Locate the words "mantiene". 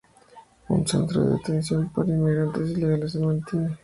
3.19-3.77